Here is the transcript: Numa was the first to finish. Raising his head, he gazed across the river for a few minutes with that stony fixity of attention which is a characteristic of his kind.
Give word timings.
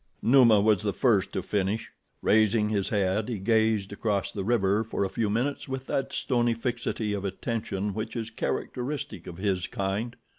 Numa 0.23 0.59
was 0.59 0.81
the 0.81 0.93
first 0.93 1.31
to 1.33 1.43
finish. 1.43 1.91
Raising 2.23 2.69
his 2.69 2.89
head, 2.89 3.29
he 3.29 3.37
gazed 3.37 3.93
across 3.93 4.31
the 4.31 4.43
river 4.43 4.83
for 4.83 5.05
a 5.05 5.09
few 5.09 5.29
minutes 5.29 5.69
with 5.69 5.85
that 5.85 6.11
stony 6.11 6.55
fixity 6.55 7.13
of 7.13 7.23
attention 7.23 7.93
which 7.93 8.15
is 8.15 8.29
a 8.29 8.33
characteristic 8.33 9.27
of 9.27 9.37
his 9.37 9.67
kind. 9.67 10.15